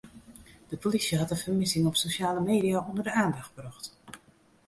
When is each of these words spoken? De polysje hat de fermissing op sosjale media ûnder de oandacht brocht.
De 0.69 0.77
polysje 0.77 1.17
hat 1.17 1.29
de 1.29 1.35
fermissing 1.43 1.85
op 1.87 1.95
sosjale 2.01 2.41
media 2.49 2.79
ûnder 2.89 3.03
de 3.07 3.13
oandacht 3.19 3.53
brocht. 3.57 3.85